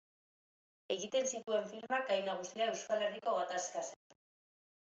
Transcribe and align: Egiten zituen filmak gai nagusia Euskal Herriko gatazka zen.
Egiten 0.95 1.27
zituen 1.33 1.67
filmak 1.75 2.09
gai 2.13 2.19
nagusia 2.31 2.71
Euskal 2.73 3.07
Herriko 3.09 3.37
gatazka 3.39 3.87
zen. 3.87 4.21